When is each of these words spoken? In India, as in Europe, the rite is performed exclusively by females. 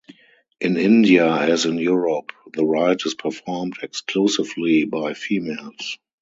In 0.59 0.77
India, 0.77 1.29
as 1.31 1.65
in 1.65 1.77
Europe, 1.77 2.31
the 2.51 2.65
rite 2.65 3.05
is 3.05 3.13
performed 3.13 3.77
exclusively 3.83 4.83
by 4.83 5.13
females. 5.13 5.99